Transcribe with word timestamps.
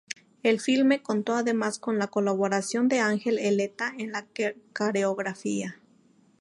El 0.41 0.59
filme 0.59 1.03
contó 1.03 1.35
además 1.35 1.77
con 1.77 1.99
la 1.99 2.07
colaboración 2.07 2.87
de 2.87 3.01
Ángel 3.01 3.37
Eleta 3.37 3.93
en 3.95 4.11
la 4.13 4.25
coreografía. 4.75 5.79